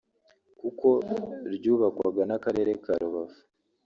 kuko 0.59 0.87
ryubakwaga 1.55 2.21
n’Akarere 2.29 2.71
ka 2.83 2.93
Rubavu 3.01 3.39